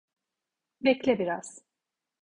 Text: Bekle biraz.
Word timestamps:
Bekle 0.83 1.19
biraz. 1.19 1.63